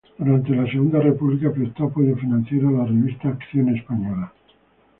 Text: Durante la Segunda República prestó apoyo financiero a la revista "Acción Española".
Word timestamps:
Durante 0.17 0.55
la 0.55 0.65
Segunda 0.65 0.99
República 0.99 1.53
prestó 1.53 1.83
apoyo 1.83 2.15
financiero 2.15 2.69
a 2.69 2.71
la 2.71 2.85
revista 2.85 3.27
"Acción 3.29 3.69
Española". 3.77 4.33